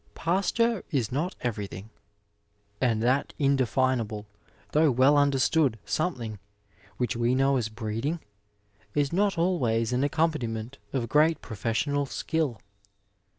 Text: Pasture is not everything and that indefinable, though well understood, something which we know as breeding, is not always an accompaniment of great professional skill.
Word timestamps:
Pasture 0.15 0.83
is 0.89 1.11
not 1.11 1.35
everything 1.41 1.91
and 2.81 3.03
that 3.03 3.35
indefinable, 3.37 4.25
though 4.71 4.89
well 4.89 5.15
understood, 5.15 5.77
something 5.85 6.39
which 6.97 7.15
we 7.15 7.35
know 7.35 7.55
as 7.57 7.69
breeding, 7.69 8.19
is 8.95 9.13
not 9.13 9.37
always 9.37 9.93
an 9.93 10.03
accompaniment 10.03 10.79
of 10.91 11.07
great 11.07 11.39
professional 11.43 12.07
skill. 12.07 12.59